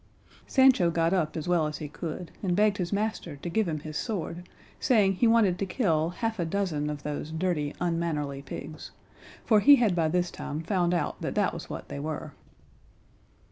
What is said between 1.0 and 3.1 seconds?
up as well as he could and begged his